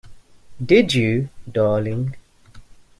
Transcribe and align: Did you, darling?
Did 0.65 0.95
you, 0.95 1.29
darling? 1.51 2.15